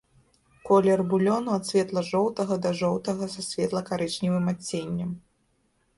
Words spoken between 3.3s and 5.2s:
са светла-карычневым адценнем.